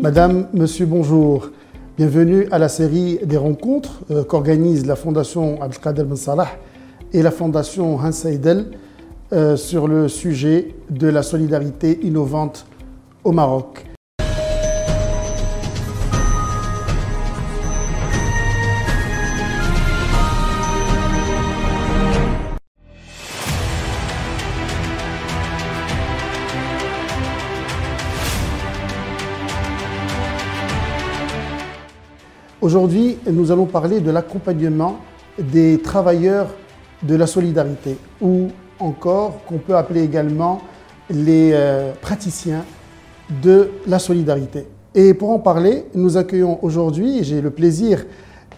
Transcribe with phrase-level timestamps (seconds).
[0.00, 1.50] Madame, Monsieur, bonjour.
[1.98, 6.48] Bienvenue à la série des rencontres euh, qu'organise la Fondation Abdelkader Ben Salah
[7.12, 8.70] et la Fondation Hans Seidel
[9.34, 12.64] euh, sur le sujet de la solidarité innovante
[13.24, 13.89] au Maroc.
[32.62, 34.96] Aujourd'hui, nous allons parler de l'accompagnement
[35.38, 36.48] des travailleurs
[37.02, 40.60] de la solidarité, ou encore qu'on peut appeler également
[41.08, 42.66] les euh, praticiens
[43.42, 44.66] de la solidarité.
[44.94, 48.04] Et pour en parler, nous accueillons aujourd'hui, j'ai le plaisir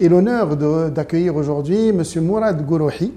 [0.01, 0.57] et l'honneur
[0.91, 2.03] d'accueillir aujourd'hui M.
[2.23, 3.13] Mourad Gourouhi,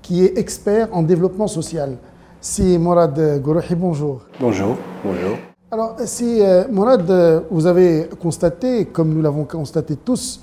[0.00, 1.98] qui est expert en développement social.
[2.40, 4.22] Si Mourad Gourouhi, bonjour.
[4.40, 5.36] Bonjour, bonjour.
[5.74, 10.42] Alors, si euh, Mourad, euh, vous avez constaté, comme nous l'avons constaté tous,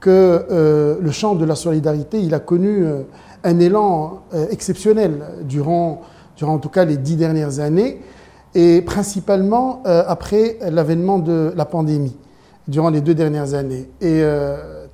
[0.00, 2.86] que euh, le champ de la solidarité, a connu
[3.44, 6.00] un élan exceptionnel durant,
[6.38, 8.00] durant en tout cas les dix dernières années,
[8.54, 12.16] et principalement après l'avènement de la pandémie,
[12.66, 13.90] durant les deux dernières années.
[14.00, 14.22] Et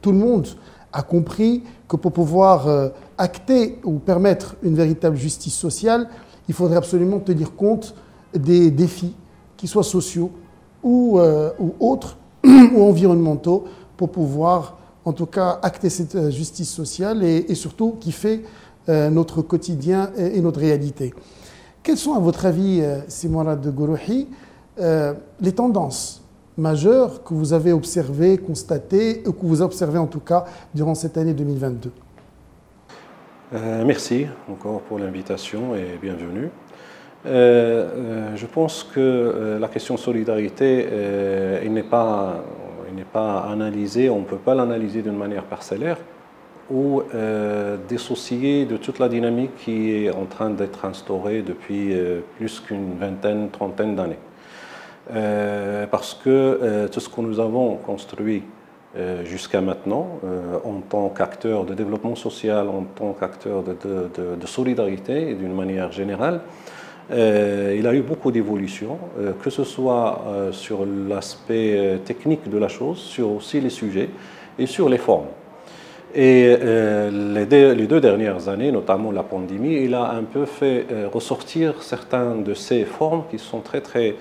[0.03, 0.49] tout le monde
[0.93, 2.67] a compris que pour pouvoir
[3.17, 6.09] acter ou permettre une véritable justice sociale,
[6.49, 7.95] il faudrait absolument tenir compte
[8.35, 9.15] des défis
[9.59, 10.31] qu'ils soient sociaux
[10.83, 13.65] ou, euh, ou autres, ou environnementaux,
[13.99, 18.43] pour pouvoir en tout cas acter cette euh, justice sociale et, surtout qui fait
[18.89, 21.13] euh, notre quotidien et, notre réalité.
[21.83, 24.29] Quelles sont, à votre avis, Simona de Gourouhi,
[24.79, 26.23] les tendances
[26.59, 31.17] majeures que vous avez observées, constatées, ou que vous observez en tout cas durant cette
[31.17, 31.91] année 2022
[33.87, 36.51] Merci encore pour l'invitation et bienvenue.
[37.27, 40.87] Euh, euh, je pense que euh, la question solidarité,
[41.65, 42.45] il n'est pas,
[43.51, 45.99] analysée, on ne peut pas l'analyser d'une manière parcellaire
[46.71, 47.03] ou
[47.89, 51.97] dissociée de toute la dynamique qui est en train d'être instaurée depuis
[52.37, 54.19] plus qu'une vingtaine, trentaine d'années.
[55.91, 58.43] parce que tout ce que nous avons construit
[59.25, 60.21] jusqu'à maintenant,
[60.65, 65.91] en tant qu'acteur de développement social, en tant qu'acteur de, de, de, solidarité d'une manière
[65.91, 66.43] générale,
[67.11, 72.69] il a eu beaucoup d'évolutions, euh, que ce soit euh, sur l'aspect technique de la
[72.69, 74.11] chose, sur aussi les sujets
[74.59, 75.27] et sur les formes.
[76.15, 82.45] Et les deux, dernières années, notamment la pandémie, il a un peu fait ressortir certaines
[82.45, 84.17] de ces formes qui sont très très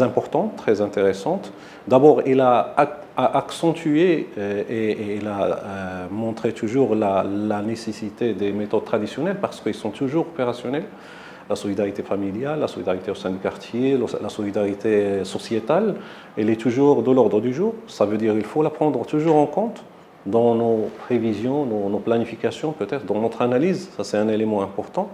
[0.00, 1.52] importantes, très intéressantes.
[1.86, 2.74] D'abord, il a,
[3.14, 4.26] accentué
[4.70, 10.22] et, il a montré toujours la, la nécessité des méthodes traditionnelles parce qu'ils sont toujours
[10.22, 10.86] opérationnels
[11.52, 15.96] la solidarité familiale, la solidarité au sein du quartier, la solidarité sociétale,
[16.38, 17.74] elle est toujours de l'ordre du jour.
[17.86, 19.84] Ça veut dire qu'il faut la prendre toujours en compte
[20.24, 23.90] dans nos prévisions, dans nos planifications, peut-être dans notre analyse.
[23.96, 25.10] Ça, c'est un élément important.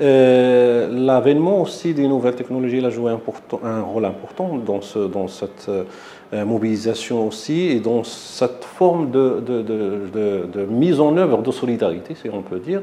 [0.00, 5.68] Euh, l'avènement aussi des nouvelles technologies a joué un rôle important dans, ce, dans cette
[5.68, 12.42] euh, mobilisation aussi et dans cette forme de, mise en œuvre de solidarité, si on
[12.42, 12.82] peut dire.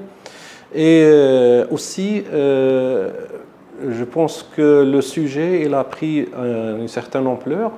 [0.73, 3.09] Et euh, aussi, euh,
[3.87, 7.71] je pense que le sujet il a pris une certaine ampleur,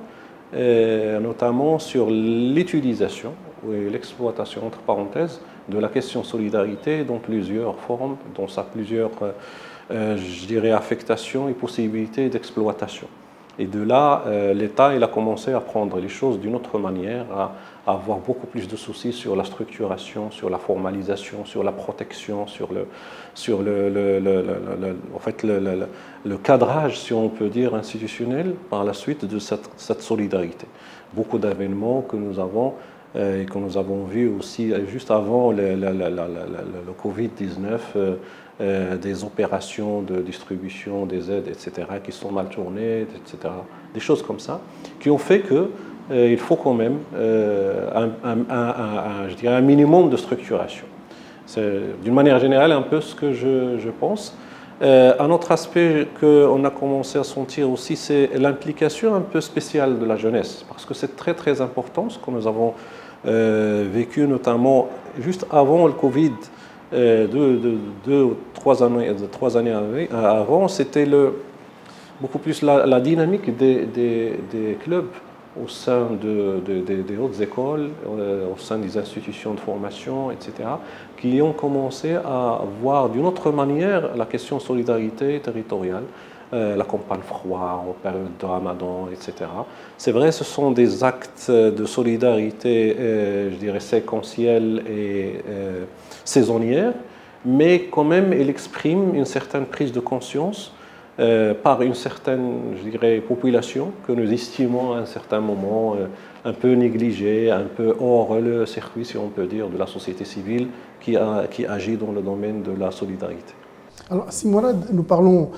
[0.54, 3.32] euh, notamment sur l'utilisation
[3.72, 9.12] et l'exploitation, entre parenthèses, de la question solidarité dans plusieurs formes, dans sa plusieurs,
[9.90, 13.06] je dirais, affectations et possibilités d'exploitation.
[13.58, 14.24] Et de là,
[14.54, 17.52] l'État il a commencé à prendre les choses d'une autre manière, à,
[17.86, 22.68] avoir beaucoup plus de soucis sur la structuration, sur la formalisation, sur la protection, sur
[22.72, 22.86] le,
[26.24, 30.66] le, cadrage, si on peut dire, institutionnel par la suite de cette, cette solidarité.
[31.12, 35.52] Beaucoup d'événements que nous avons euh, et que nous avons vu aussi euh, juste avant
[35.52, 35.76] le,
[37.02, 37.78] Covid-19,
[38.60, 43.52] euh, des opérations de distribution des aides, etc., qui sont mal tournées, etc.
[43.92, 44.60] Des choses comme ça,
[45.00, 45.68] qui ont fait que
[46.10, 50.86] euh, il faut quand même euh, un, je dirais un minimum de structuration.
[51.46, 54.34] C'est d'une manière générale un peu ce que je, je pense.
[54.82, 59.98] Euh, un autre aspect qu'on a commencé à sentir aussi, c'est l'implication un peu spéciale
[59.98, 62.74] de la jeunesse, parce que c'est très très important ce que nous avons
[63.24, 64.88] vécu, notamment
[65.20, 66.32] juste avant le Covid,
[66.92, 69.08] deux, ou trois années,
[69.56, 71.06] années avant, c'était
[72.20, 75.10] beaucoup plus la, dynamique des, clubs
[75.62, 80.52] au sein de, des hautes écoles, euh, au sein des institutions de formation, etc.,
[81.18, 86.04] qui ont commencé à voir d'une autre manière la question solidarité territoriale,
[86.52, 89.50] la campagne froid, en période de ramadan, etc.
[89.96, 92.94] C'est vrai, ce sont des actes de solidarité,
[93.50, 95.42] je dirais, séquentiels et
[96.24, 96.92] saisonnières,
[97.44, 100.72] mais quand même, il exprime une certaine prise de conscience
[101.18, 106.06] euh, par une certaine, je dirais, population que nous estimons à un certain moment euh,
[106.44, 110.24] un peu négligée, un peu hors le circuit, si on peut dire, de la société
[110.24, 110.68] civile
[111.00, 111.16] qui,
[111.50, 113.52] qui agit dans le domaine de la solidarité.
[114.10, 115.50] Alors, Simorad, nous parlons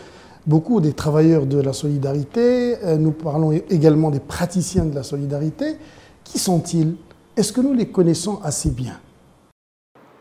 [0.46, 5.76] beaucoup des travailleurs de la solidarité, euh, nous parlons également des praticiens de la solidarité.
[6.22, 6.96] Qui sont-ils?
[7.36, 8.94] Est-ce que nous les connaissons assez bien?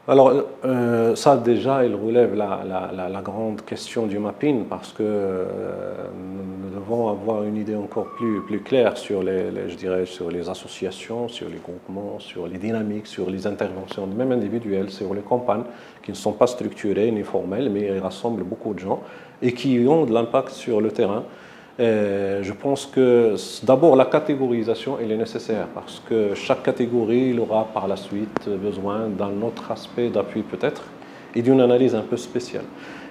[0.05, 0.33] Alors,
[0.65, 5.95] euh, ça déjà, il relève la, grande question du mapping parce que euh,
[6.61, 10.49] nous devons avoir une idée encore plus, plus claire sur les, je dirais, sur les
[10.49, 15.63] associations, sur les groupements, sur les dynamiques, sur les interventions, même individuelles, sur les campagnes
[16.03, 18.99] qui ne sont pas structurées ni formelles, mais rassemblent beaucoup de gens
[19.43, 21.23] et qui ont de l'impact sur le terrain.
[21.77, 27.97] Je pense que d'abord la catégorisation est nécessaire parce que chaque catégorie aura par la
[27.97, 30.83] suite besoin d'un autre aspect d'appui peut-être
[31.35, 32.65] et d'une analyse un peu spéciale.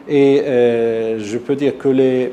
[0.08, 2.32] Et euh, je peux dire que les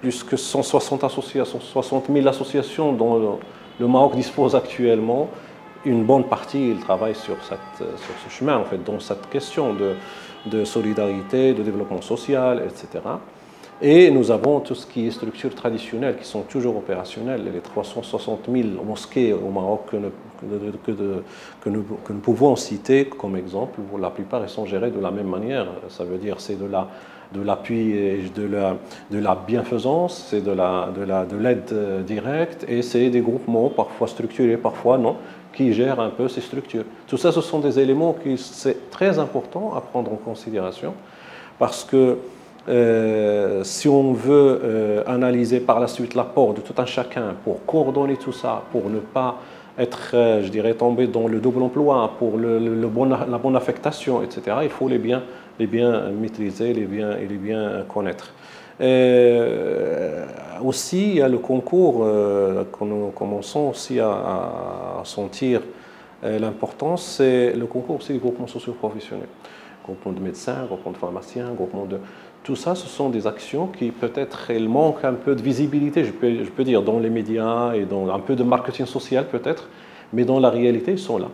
[0.00, 3.38] plus que 160 associations, 60 000 associations dont
[3.78, 5.28] le, Maroc dispose actuellement,
[5.84, 9.94] une bonne partie, ils travaillent sur, sur ce chemin, en fait, dans cette question de,
[10.46, 13.04] de solidarité, de développement social, etc.
[13.82, 17.50] Et nous avons tout ce qui est structures traditionnelles qui sont toujours opérationnelles.
[17.52, 24.66] Les 360 000 mosquées au Maroc que nous, pouvons citer comme exemple, la plupart, sont
[24.66, 25.66] gérées de la même manière.
[25.88, 26.88] Ça veut dire c'est de la
[27.32, 30.94] de l'appui et de la, bienfaisance, c'est de l'aide
[31.30, 35.16] de la, de directe et c'est des groupements, parfois structurés, parfois non,
[35.52, 36.84] qui gèrent un peu ces structures.
[37.06, 40.94] Tout ça, ce sont des éléments qui c'est très important à prendre en considération
[41.58, 42.18] parce que
[42.68, 47.64] euh, si on veut euh, analyser par la suite l'apport de tout un chacun pour
[47.64, 49.38] coordonner tout ça, pour ne pas
[49.78, 54.68] être, euh, je dirais, tombé dans le double emploi, pour la bonne affectation, etc., il
[54.68, 55.22] faut les bien,
[55.60, 58.32] les bien maîtriser les bien, et bien connaître.
[60.64, 65.60] aussi, il y a le concours que nous commençons aussi à, sentir
[66.22, 69.28] l'importance, c'est le concours aussi des groupements socio-professionnels.
[69.84, 71.98] Groupement de médecins, groupement de pharmaciens, groupement de
[72.42, 76.12] tout ça, ce sont des actions qui peut-être elles manquent un peu de visibilité, je
[76.12, 79.68] peux, je peux, dire, dans les médias et dans un peu de marketing social peut-être,
[80.12, 81.28] mais dans la réalité, ils sont là.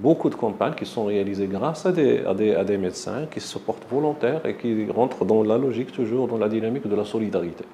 [0.00, 4.54] Beaucoup de campagnes qui sont réalisées grâce à des, médecins qui se portent volontaires et
[4.54, 7.64] qui rentrent dans la logique, toujours dans la dynamique de la solidarité.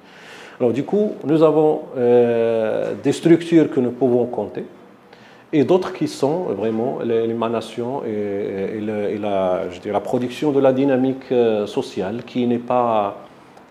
[0.59, 4.65] Alors du coup, nous avons euh, des structures que nous pouvons compter,
[5.53, 8.81] et d'autres qui sont vraiment l'émanation et,
[9.21, 13.19] la, production de la dynamique euh, sociale qui n'est pas,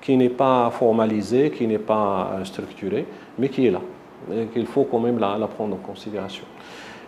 [0.01, 3.05] qui n'est pas formalisée, qui n'est pas euh, structurée,
[3.39, 3.83] mais qui est là,
[4.33, 6.45] et qu'il faut quand même la, prendre en considération.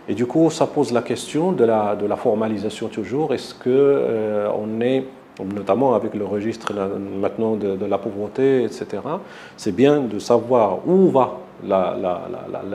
[0.09, 3.31] Et du coup, ça pose la question de la, formalisation toujours.
[3.31, 5.03] Est-ce qu'on euh, est,
[5.53, 6.73] notamment avec le registre
[7.21, 8.87] maintenant de, la pauvreté, etc.,
[9.55, 11.37] c'est bien de savoir où va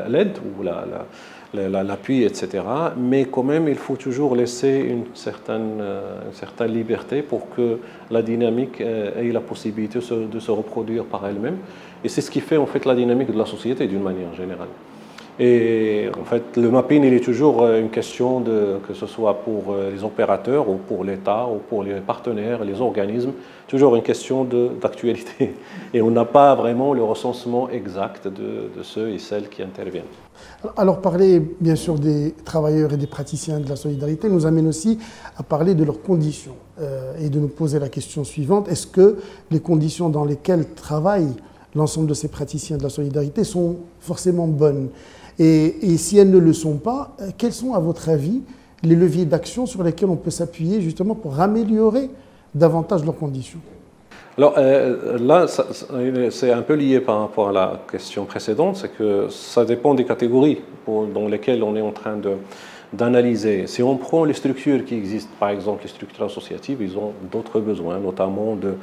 [0.09, 2.63] l'aide ou la, l'appui, etc.
[2.97, 7.81] Mais quand même, il faut toujours laisser une certaine, euh, une certaine liberté pour que
[8.13, 11.57] la dynamique euh, ait la possibilité de se reproduire par elle-même.
[12.05, 14.69] Et c'est ce qui fait en fait la dynamique de la société d'une manière générale.
[15.41, 19.35] Et en fait, le mapping, il est toujours euh, une question de, que ce soit
[19.43, 23.33] pour euh, les opérateurs ou pour l'État ou pour les partenaires, les organismes,
[23.67, 25.55] toujours une question d'actualité.
[25.93, 30.05] Et on n'a pas vraiment le recensement exact de, de, ceux et celles qui interviennent.
[30.77, 34.99] Alors, parler bien sûr des travailleurs et des praticiens de la solidarité nous amène aussi
[35.37, 38.69] à parler de leurs conditions euh, et de nous poser la question suivante.
[38.69, 39.19] Est-ce que
[39.51, 41.35] les conditions dans lesquelles travaillent
[41.75, 44.89] l'ensemble de ces praticiens de la solidarité sont forcément bonnes.
[45.39, 48.43] Et, si elles ne le sont pas, euh, quels sont, à votre avis,
[48.83, 52.11] les leviers d'action sur lesquels on peut s'appuyer justement pour améliorer
[52.55, 53.59] davantage leurs conditions?
[54.37, 55.47] Alors euh, là,
[56.31, 60.05] c'est un peu lié par rapport à la question précédente, c'est que ça dépend des
[60.05, 62.33] catégories dans lesquelles on est en train de,
[62.97, 63.67] d'analyser.
[63.67, 67.61] Si on prend les structures qui existent, par exemple les structures associatives, ils ont d'autres
[67.61, 68.75] besoins, notamment de,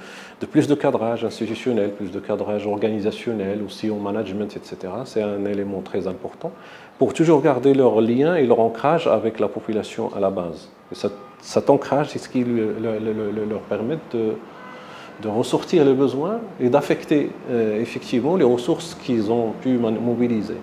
[0.46, 4.94] plus de cadrage institutionnel, plus de cadrage organisationnel, aussi en management, etc.
[5.06, 6.52] C'est un élément très important
[6.98, 10.70] pour toujours garder leur lien et leur ancrage avec la population à la base.
[10.92, 10.96] Et
[11.42, 14.34] cet ancrage, c'est ce qui leur permet de,
[15.22, 20.58] de ressortir les besoins et d'affecter euh, effectivement les ressources qu'ils ont pu mobiliser.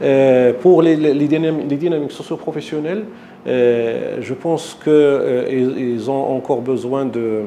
[0.00, 3.04] Euh, pour les, dynamiques, les socio-professionnelles,
[3.46, 7.42] euh, je pense qu'ils euh, ont encore besoin de,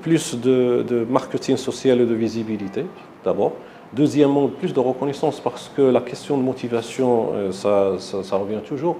[0.00, 2.86] plus de, marketing social et de visibilité,
[3.24, 3.52] d'abord.
[3.92, 7.96] Deuxièmement, plus de reconnaissance parce que la question de motivation, ça,
[8.36, 8.98] revient toujours.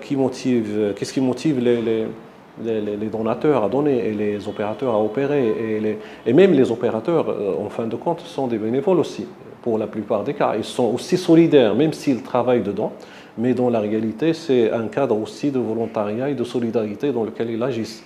[0.00, 5.96] qui motive, qu'est-ce qui motive les, donateurs à donner et les opérateurs à opérer
[6.26, 7.26] et même les opérateurs,
[7.64, 9.28] en fin de compte, sont des bénévoles aussi
[9.76, 10.54] la plupart des cas.
[10.56, 12.92] Ils sont aussi solidaires, même s'ils travaillent dedans
[13.38, 17.50] mais dans la réalité, c'est un cadre aussi de volontariat et de solidarité dans lequel
[17.50, 18.02] ils agissent.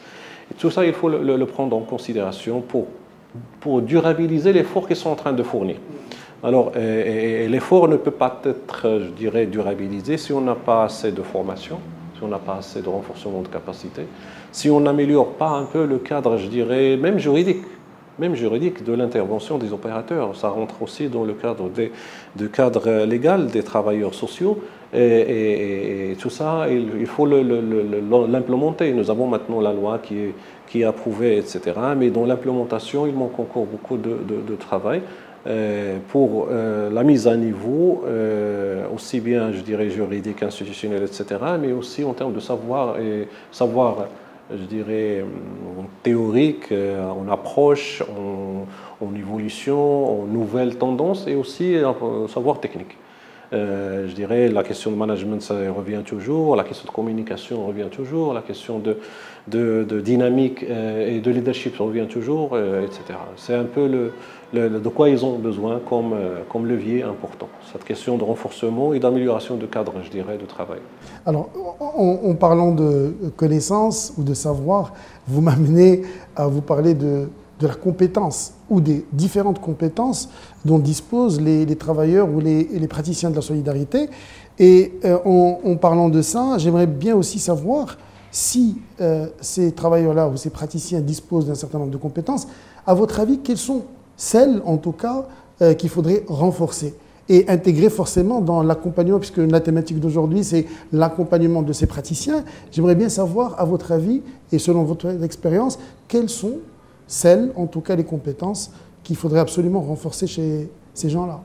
[0.59, 2.87] Tout ça, il faut le, prendre en considération pour,
[3.61, 5.77] pour durabiliser l'effort qu'ils sont en train de fournir.
[6.45, 11.23] Alors, l'effort ne peut pas être, je dirais, durabilisé si on n'a pas assez de
[11.23, 11.79] formation,
[12.17, 14.03] si on n'a pas assez de renforcement de capacité,
[14.51, 17.63] si on n'améliore pas un peu le cadre, je dirais, même juridique
[18.23, 20.37] même juridique de l'intervention des opérateurs.
[20.37, 21.91] Ça rentre aussi dans le cadre des,
[22.49, 24.63] cadre légal des travailleurs sociaux.
[24.95, 28.93] Et, tout ça, il, faut l'implémenter.
[28.93, 30.35] Nous avons maintenant la loi qui est,
[30.69, 31.61] qui est approuvée, etc.
[31.97, 35.03] Mais dans l'implémentation, il manque encore beaucoup de, travail.
[35.45, 41.25] Euh, pour euh, la mise à niveau, euh, aussi bien, je dirais, juridique, institutionnel, etc.,
[41.61, 44.07] mais aussi en termes de savoir et savoir
[44.53, 45.25] je dirais,
[46.03, 48.67] théorique, en approche, en,
[49.05, 52.97] en évolution, en nouvelles tendances et aussi en savoir technique.
[53.53, 57.89] Euh, je dirais la question de management, ça revient toujours, la question de communication revient
[57.91, 63.19] toujours, la question de, dynamique euh, et de leadership revient toujours, euh, etc.
[63.37, 63.89] C'est un peu
[64.55, 67.49] de quoi ils ont besoin comme levier important.
[67.71, 70.81] Cette question de renforcement et d'amélioration de cadre, je dirais, de travail.
[71.27, 74.95] Alors, en, parlant de connaissances ou de savoir,
[75.27, 76.03] vous m'amenez
[76.37, 77.29] à vous parler de,
[77.61, 80.29] de la compétence ou des différentes compétences
[80.65, 84.09] dont disposent les, travailleurs ou les, praticiens de la solidarité.
[84.59, 87.97] Et euh, en, parlant de ça, j'aimerais bien aussi savoir
[88.31, 92.49] si euh, ces travailleurs-là ou ces praticiens disposent d'un certain nombre de compétences,
[92.87, 93.83] à votre avis, quelles sont
[94.17, 95.27] celles, en tout cas,
[95.61, 96.95] euh, qu'il faudrait renforcer
[97.29, 102.45] et intégrer forcément dans l'accompagnement, puisque la thématique d'aujourd'hui, c'est l'accompagnement de ces praticiens?
[102.73, 105.79] J'aimerais bien savoir, à votre avis, et selon votre expérience,
[106.09, 106.59] quelles sont
[107.07, 111.41] celles, en tout cas les compétences qu'il faudrait absolument renforcer chez ces gens-là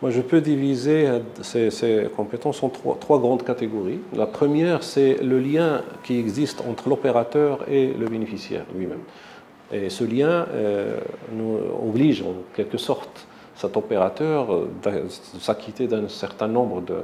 [0.00, 4.00] Moi, je peux diviser euh, ces, compétences en trois, grandes catégories.
[4.14, 9.00] La première, c'est le lien qui existe entre l'opérateur et le bénéficiaire lui-même.
[9.72, 10.98] Et ce lien euh,
[11.32, 13.26] nous oblige en quelque sorte
[13.56, 16.96] cet opérateur euh, de s'acquitter d'un certain nombre de,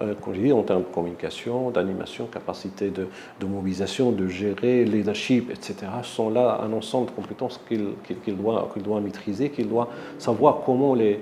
[0.00, 0.14] euh,
[0.52, 3.06] en termes de communication, d'animation, capacité de,
[3.46, 9.50] mobilisation, de gérer, leadership, etc., sont là un ensemble de compétences qu'il doit, doit maîtriser,
[9.50, 11.20] qu'il doit savoir comment les,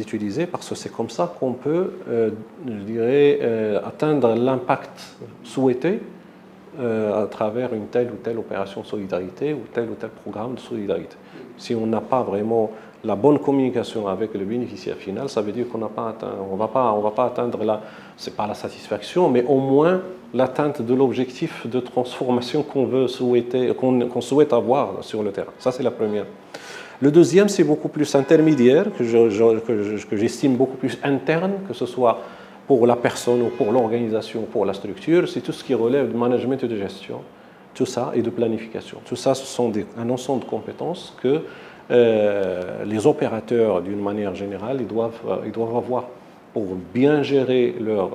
[0.00, 2.30] utiliser, parce que c'est comme ça qu'on peut, euh,
[2.66, 6.00] je dirais, euh, atteindre l'impact souhaité
[6.78, 10.60] à travers une telle ou telle opération de solidarité ou tel ou tel programme de
[10.60, 11.16] solidarité.
[11.58, 12.70] Si on n'a pas vraiment
[13.04, 17.10] la bonne communication avec le bénéficiaire final, ça veut dire qu'on n'a va pas, va
[17.10, 17.80] pas atteindre la,
[18.16, 20.02] c'est pas la satisfaction, mais au moins
[20.34, 25.52] l'atteinte de l'objectif de transformation qu'on veut souhaite avoir sur le terrain.
[25.58, 26.26] Ça c'est la première.
[27.02, 32.18] Le deuxième, c'est beaucoup plus intermédiaire, que j'estime beaucoup plus interne, que ce soit
[32.66, 36.16] pour la personne ou pour l'organisation, pour la structure, c'est tout ce qui relève de
[36.16, 37.22] management et de gestion,
[37.74, 38.98] tout ça, et de planification.
[39.06, 41.40] Tout ça, ce sont un ensemble de compétences que
[41.90, 46.04] les opérateurs, d'une manière générale, ils doivent, euh, ils doivent avoir
[46.52, 48.06] pour bien gérer euh,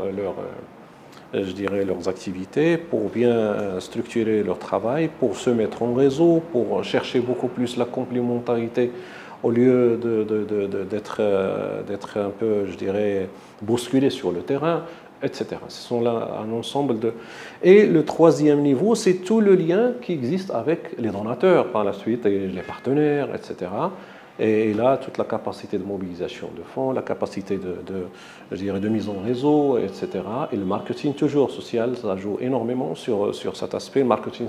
[1.34, 6.84] je dirais, leurs activités, pour bien structurer leur travail, pour se mettre en réseau, pour
[6.84, 8.92] chercher beaucoup plus la complémentarité
[9.44, 10.00] au lieu
[10.90, 11.20] d'être
[12.18, 13.30] un peu, je dirais,
[13.62, 14.84] bousculé sur le terrain
[15.26, 15.58] etc.
[15.68, 17.14] Ce sont là un ensemble de...
[17.64, 21.94] Et le troisième niveau, c'est tout le lien qui existe avec les donateurs par la
[21.94, 23.70] suite, les partenaires, etc.
[24.38, 28.08] Et là, toute la capacité de mobilisation de fonds, la capacité de,
[28.52, 30.24] je dirais, de mise en réseau, etc.
[30.52, 34.48] Et le marketing toujours social, ça joue énormément sur, sur cet aspect, le marketing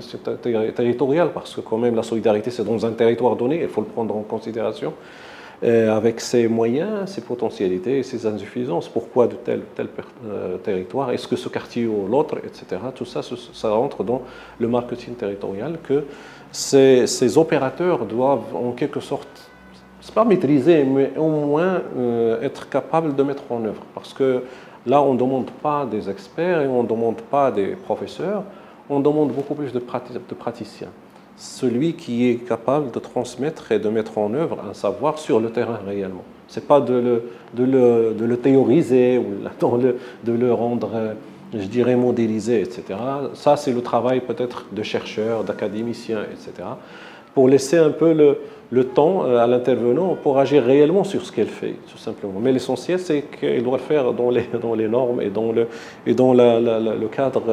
[0.75, 3.87] territorial, parce que quand même la solidarité, c'est dans un territoire donné, il faut le
[3.87, 4.93] prendre en considération.
[5.63, 8.87] Euh, avec ses moyens, ses potentialités ses insuffisances.
[8.87, 9.87] Pourquoi de tel tel
[10.27, 12.79] euh, territoire Est-ce que ce quartier ou l'autre, etc.
[12.93, 14.21] Tout ça, ça rentre dans
[14.59, 16.03] le marketing territorial que
[16.51, 19.49] ces, opérateurs doivent en quelque sorte,
[19.99, 23.81] c'est pas maîtriser, mais au moins euh, être capables de mettre en œuvre.
[23.95, 24.43] Parce que
[24.85, 28.43] là, on ne demande pas des experts et on ne demande pas des professeurs,
[28.91, 30.91] on demande beaucoup plus de praticiens
[31.37, 35.51] celui qui est capable de transmettre et de mettre en œuvre un savoir sur le
[35.51, 36.23] terrain réellement.
[36.47, 39.43] Ce n'est pas de le, de, le, de le, théoriser ou
[40.23, 40.89] de le rendre,
[41.53, 42.83] je dirais, modélisé, etc.
[43.33, 46.67] Ça, c'est le travail peut-être de chercheurs, d'académiciens, etc.
[47.35, 48.39] Pour laisser un peu le,
[48.71, 52.39] le temps à l'intervenant pour agir réellement sur ce qu'elle fait, tout simplement.
[52.41, 55.67] Mais l'essentiel, c'est qu'elle doit le faire dans les, dans les normes et dans le,
[56.07, 57.43] et dans le cadre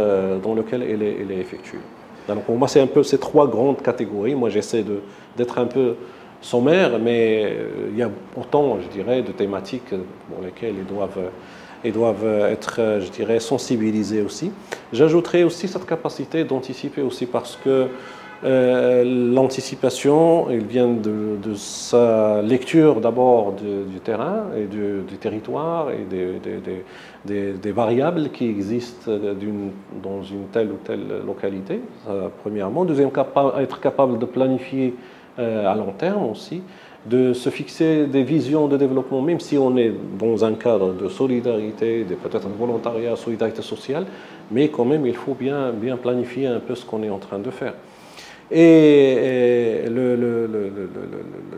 [0.43, 1.79] dans lequel elle est, elle est effectuée.
[2.29, 4.35] Donc pour moi, c'est un peu ces trois grandes catégories.
[4.35, 4.85] Moi, j'essaie
[5.37, 5.97] d'être un peu
[6.41, 11.31] sommaire, mais euh, il y a autant, je dirais, de thématiques pour lesquelles ils doivent,
[11.85, 14.51] ils doivent être, je dirais, sensibilisés aussi.
[14.93, 17.89] J'ajouterai aussi cette capacité d'anticiper aussi parce que
[18.45, 27.73] l'anticipation, il vient de, sa lecture d'abord du terrain et du, territoire et des, des,
[27.73, 29.11] variables qui existent
[30.03, 31.81] dans une telle ou telle localité,
[32.43, 32.85] premièrement.
[32.85, 33.11] Deuxième,
[33.59, 34.95] être capable de planifier
[35.41, 36.63] euh, à long terme aussi,
[37.07, 41.09] de se fixer des visions de développement, même si on est dans un cadre de
[41.09, 44.07] solidarité, peut-être de volontariat, solidarité sociale,
[44.53, 47.41] mais quand même il faut bien, bien planifier un peu ce qu'on est en train
[47.41, 47.75] de faire.
[48.51, 50.49] Et, le,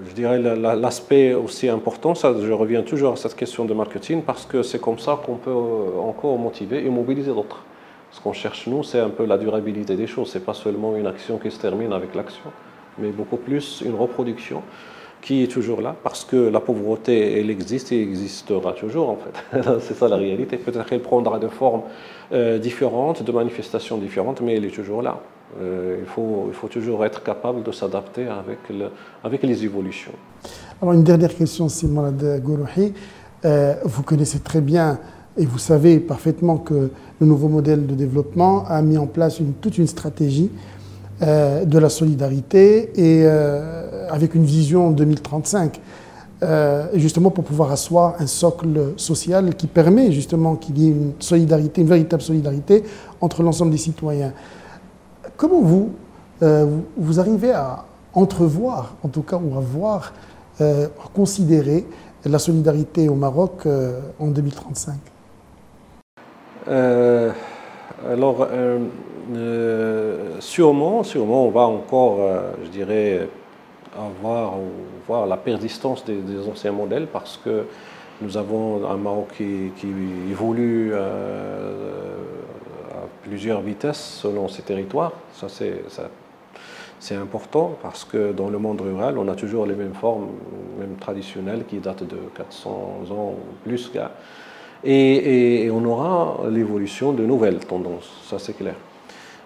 [0.09, 4.47] je dirais l'aspect aussi important, ça, je reviens toujours à cette question de marketing, parce
[4.47, 5.53] que c'est comme ça qu'on peut
[6.01, 7.65] encore motiver et mobiliser d'autres.
[8.13, 10.29] Ce qu'on cherche, nous, c'est un peu la durabilité des choses.
[10.31, 12.51] Ce n'est pas seulement une action qui se termine avec l'action
[12.99, 14.63] mais beaucoup plus une reproduction
[15.23, 19.61] qui est toujours là, parce que la pauvreté, elle existe et existera toujours, en fait.
[19.81, 20.57] C'est ça la réalité.
[20.57, 21.83] Peut-être qu'elle prendra de formes
[22.33, 25.21] euh, différentes, de manifestations différentes, mais elle est toujours là.
[25.61, 28.91] Euh, il, faut, il faut toujours être capable de s'adapter avec, le,
[29.25, 30.13] avec les évolutions.
[30.81, 32.13] Alors, une dernière question, Simon
[32.43, 32.93] Gourouhi.
[33.45, 34.99] Euh, vous connaissez très bien
[35.37, 39.79] et vous savez parfaitement que le nouveau modèle de développement a mis en place toute
[39.79, 40.51] une stratégie
[41.23, 43.27] euh, de la solidarité et
[44.09, 45.81] avec une vision 2035,
[46.43, 51.13] euh, justement pour pouvoir asseoir un socle social qui permet justement qu'il y ait une
[51.19, 52.85] solidarité, une véritable solidarité
[53.23, 54.33] entre l'ensemble des citoyens.
[55.37, 55.93] Comment vous,
[56.97, 60.13] vous arrivez à entrevoir, en tout cas, ou à voir,
[60.61, 61.87] à considérer
[62.25, 63.67] la solidarité au Maroc
[64.19, 64.95] en 2035
[68.11, 68.49] Alors,
[69.35, 73.29] euh, sûrement, sûrement, on va encore, euh, je dirais,
[73.97, 74.55] avoir
[75.07, 77.65] voir la persistance des, anciens modèles parce que
[78.21, 79.73] nous avons un Maroc qui,
[80.31, 82.17] évolue euh,
[83.27, 85.13] plusieurs vitesses selon ses territoires.
[85.33, 85.47] Ça,
[86.99, 90.29] c'est important parce que dans le monde rural, on a toujours les mêmes formes,
[90.79, 92.71] même traditionnelles, qui datent de 400
[93.11, 93.91] ans ou plus.
[94.85, 98.75] Et, et on aura l'évolution de nouvelles tendances, ça c'est clair.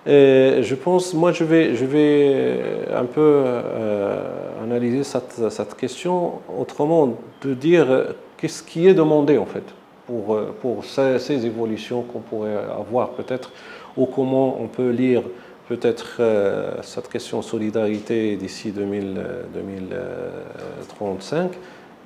[0.07, 7.17] Je pense, moi, je vais, je vais un peu euh, analyser cette, cette, question autrement,
[7.43, 9.65] de dire qu'est-ce qui est demandé en fait?
[10.11, 13.53] Pour, pour ces, évolutions qu'on pourrait avoir peut-être,
[13.97, 15.23] ou comment on peut lire
[15.69, 21.53] peut-être euh, cette question solidarité d'ici 2035,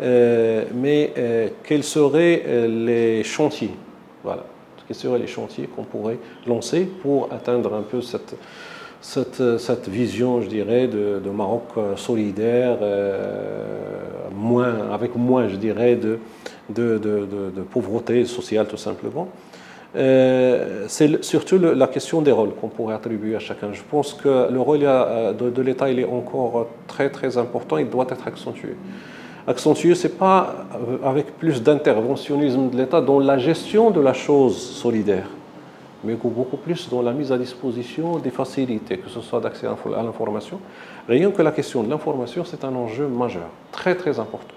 [0.00, 1.14] euh, mais
[1.62, 3.70] quels seraient les chantiers
[4.24, 4.44] voilà.
[4.86, 8.34] Quels seraient les chantiers qu'on pourrait lancer pour atteindre un peu cette,
[9.00, 13.22] cette, cette vision, je dirais, de, Maroc euh, solidaire, euh,
[14.34, 16.18] moins, avec moins, je dirais, de,
[16.68, 19.28] de, pauvreté sociale tout simplement.
[19.96, 23.72] Euh, c'est surtout la question des rôles qu'on pourrait attribuer à chacun.
[23.72, 28.06] Je pense que le rôle de, l'État il est encore très très important, il doit
[28.10, 28.76] être accentué
[29.46, 30.54] accentué, ce n'est pas
[31.04, 35.28] avec plus d'interventionnisme de l'État dans la gestion de la chose solidaire,
[36.02, 40.02] mais beaucoup plus dans la mise à disposition des facilités, que ce soit d'accès à
[40.02, 40.60] l'information.
[41.08, 44.54] Rien que la question de l'information, c'est un enjeu majeur, très très important.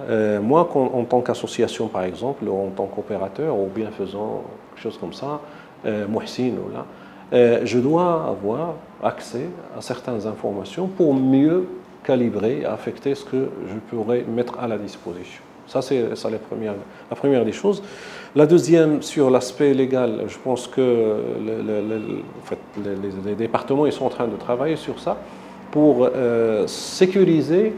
[0.00, 4.98] Euh, moi, en tant qu'association, par exemple, ou en tant qu'opérateur ou bienfaisant, quelque chose
[4.98, 5.40] comme ça,
[5.84, 6.86] euh, ou là,
[7.32, 11.66] euh, je dois avoir accès à certaines informations pour mieux
[12.04, 15.42] calibrer, affecter ce que je pourrais mettre à la disposition.
[15.66, 16.74] Ça, c'est la première,
[17.08, 17.82] la première des choses.
[18.34, 21.16] La deuxième, sur l'aspect légal, je pense que
[23.24, 25.16] les, départements ils sont en train de travailler sur ça
[25.70, 27.72] pour euh, sécuriser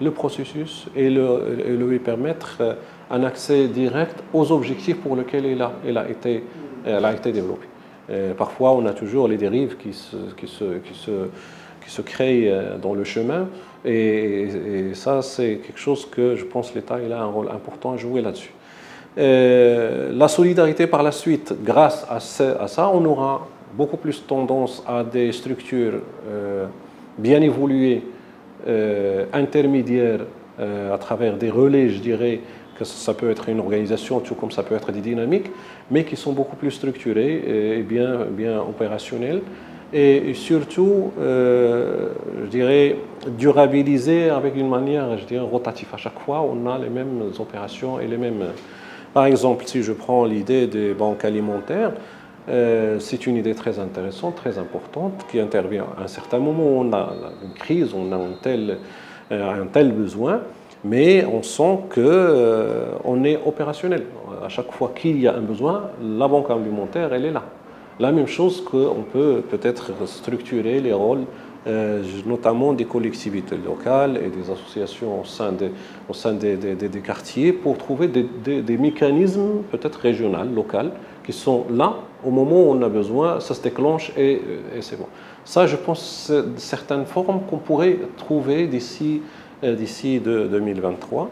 [0.00, 2.74] le processus et, le, lui permettre euh,
[3.10, 6.44] un accès direct aux objectifs pour lesquels il a, été,
[6.86, 7.66] elle a été développée.
[8.38, 10.16] parfois, on a toujours les dérives qui se,
[12.02, 13.48] créent euh, dans le chemin.
[13.84, 18.22] Et, ça, c'est quelque chose que je pense l'État a un rôle important à jouer
[18.22, 18.52] là-dessus.
[19.18, 25.02] Euh, la solidarité par la suite, grâce à, ça, on aura beaucoup plus tendance à
[25.02, 26.00] des structures
[27.18, 28.04] bien évoluées,
[29.32, 30.20] intermédiaires,
[30.58, 32.40] à travers des relais, je dirais,
[32.78, 35.50] que ça peut être une organisation, tout comme ça peut être des dynamiques,
[35.90, 39.42] mais qui sont beaucoup plus structurées et bien, bien opérationnelles
[39.92, 42.10] et surtout, euh,
[42.44, 42.96] je dirais,
[43.26, 45.88] durabiliser avec une manière, je dirais, rotative.
[45.92, 48.44] À chaque fois, on a les mêmes opérations et les mêmes...
[49.12, 51.92] Par exemple, si je prends l'idée des banques alimentaires,
[52.50, 56.92] euh, c'est une idée très intéressante, très importante, qui intervient à un certain moment on
[56.92, 57.12] a
[57.44, 58.78] une crise, on a un tel,
[59.30, 60.40] euh, un tel besoin,
[60.82, 64.04] mais on sent qu'on est opérationnel.
[64.44, 67.44] À chaque fois qu'il y a un besoin, la banque alimentaire, elle est là.
[68.00, 71.26] La même chose qu'on peut peut-être structurer les rôles,
[71.66, 75.70] euh, notamment des collectivités locales et des associations au sein des,
[76.08, 80.90] au sein des, des, quartiers, pour trouver des, mécanismes peut-être régionaux, locaux,
[81.22, 84.40] qui sont là au moment où on a besoin, ça se déclenche et,
[84.76, 85.06] et c'est bon.
[85.44, 89.22] Ça, je pense, certaines formes qu'on pourrait trouver d'ici
[89.62, 91.28] euh, d'ici 2023.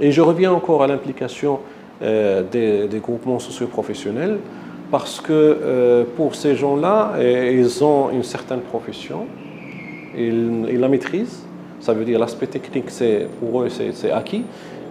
[0.00, 1.60] Et je reviens encore à l'implication
[2.02, 4.38] euh, des, des, groupements socioprofessionnels
[4.90, 9.26] parce que euh, pour ces gens-là, euh, ils ont une certaine profession,
[10.16, 11.42] ils, ils la maîtrisent,
[11.80, 14.44] ça veut dire l'aspect technique, c'est, pour eux, c'est, acquis,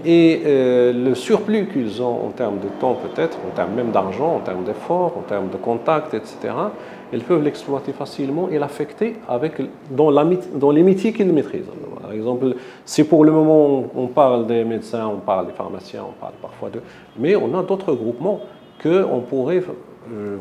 [0.05, 4.35] et euh, le surplus qu'ils ont en termes de temps peut-être, en termes même d'argent,
[4.35, 6.53] en termes d'efforts, en termes de contacts, etc.,
[7.11, 10.11] ils peuvent l'exploiter facilement et l'affecter avec, dans,
[10.71, 11.69] les métiers qu'ils maîtrisent.
[12.01, 16.19] Par exemple, si pour le moment on parle des médecins, on parle des pharmaciens, on
[16.19, 16.81] parle parfois de...
[17.17, 18.41] Mais on a d'autres groupements
[18.81, 19.63] qu'on pourrait
[20.11, 20.37] euh,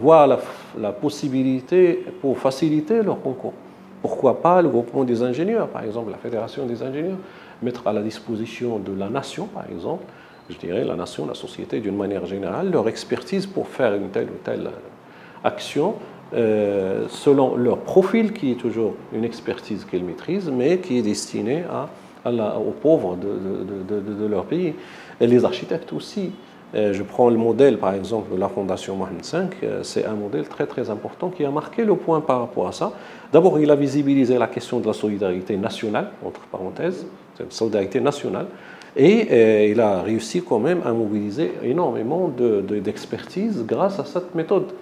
[0.00, 0.38] voir
[0.78, 3.54] la, possibilité pour faciliter leur concours.
[4.00, 7.16] Pourquoi pas le groupement des ingénieurs, par exemple, la fédération des ingénieurs,
[7.62, 10.04] mettre à la disposition de la nation, par exemple,
[10.50, 14.28] je dirais la nation, la société d'une manière générale, leur expertise pour faire une telle
[14.28, 14.70] ou telle
[15.44, 15.94] action
[16.34, 21.64] euh, selon leur profil, qui est toujours une expertise qu'ils maîtrisent, mais qui est destinée
[21.70, 21.88] à,
[22.58, 24.74] aux pauvres de, leur pays.
[25.20, 26.32] Et les architectes aussi.
[26.74, 29.38] Euh, je prends le modèle, par exemple, de la Fondation Mohamed V.
[29.62, 32.72] Euh, c'est un modèle très, très important qui a marqué le point par rapport à
[32.72, 32.92] ça.
[33.32, 37.06] D'abord, il a visibilisé la question de la solidarité nationale, entre parenthèses,
[37.50, 38.46] solidarité nationale,
[38.96, 44.72] et euh, il a réussi quand même à mobiliser énormément d'expertise grâce à cette méthode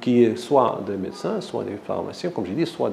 [0.00, 2.90] qui est soit des médecins, soit des pharmaciens, comme j'ai dit, soit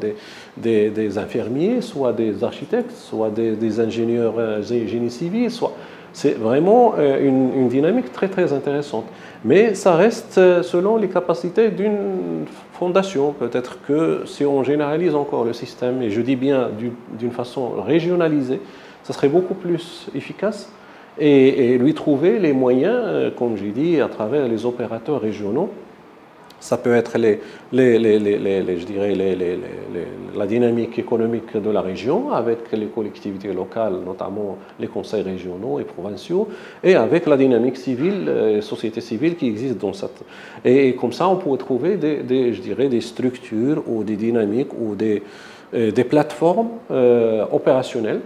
[0.55, 5.73] des, infirmiers, soit des architectes, soit des, ingénieurs génie civil, soit
[6.13, 9.05] c'est vraiment euh, une, dynamique très très intéressante.
[9.45, 13.33] Mais ça reste euh, selon les capacités d'une fondation.
[13.33, 16.69] Peut-être que si on généralise encore le système, et je dis bien
[17.17, 18.59] d'une façon régionalisée,
[19.03, 20.71] ça serait beaucoup plus efficace
[21.21, 25.69] et lui trouver les moyens, euh, comme j'ai dit, à travers les opérateurs régionaux
[26.59, 27.17] ça peut être
[27.73, 27.95] la
[30.45, 36.49] dynamique économique de la région avec les collectivités locales, notamment les conseils régionaux et provinciaux,
[36.83, 40.21] et avec la dynamique civile, euh, société civile qui existe dans cette.
[40.65, 44.95] Et, comme ça, on pourrait trouver des, je dirais, des structures ou des dynamiques ou
[44.95, 45.23] des,
[45.73, 46.71] euh, plateformes
[47.51, 48.21] opérationnelles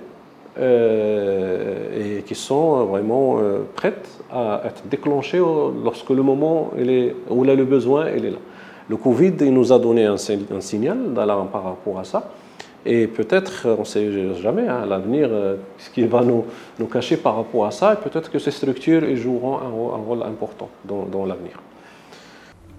[0.60, 5.42] et qui sont vraiment euh, prêtes à être déclenchées
[5.84, 6.72] lorsque le moment
[7.30, 8.38] où il a le besoin, elle est là.
[8.90, 12.32] Le Covid il nous a donné un, signal par rapport à ça.
[12.86, 16.44] Et peut-être, on ne sait jamais, à hein, l'avenir, euh, ce qui va nous,
[16.92, 21.26] cacher par rapport à ça, et peut-être que ces structures joueront un, rôle important dans
[21.26, 21.62] l'avenir.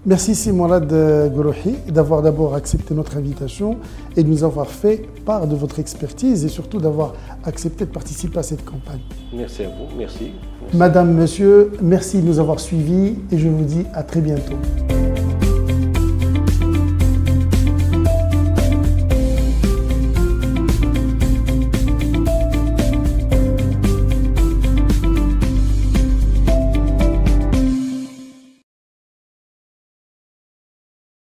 [0.06, 0.86] Merci Simolad
[1.32, 3.78] Gourouhi d'avoir d'abord accepté notre invitation
[4.14, 8.38] et de nous avoir fait part de votre expertise et surtout d'avoir accepté de participer
[8.38, 9.00] à cette campagne.
[9.32, 10.32] Merci à vous, merci.
[10.74, 14.56] Madame, Monsieur, merci de nous avoir suivis et je vous dis à très bientôt.